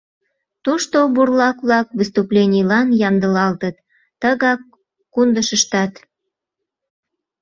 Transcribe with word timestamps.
Тушто 0.63 0.97
бурлак-влак 1.15 1.87
выступленийлан 1.97 2.87
ямдылалтыт, 3.07 3.75
тыгак— 4.21 4.61
Кундышыштат. 5.13 5.93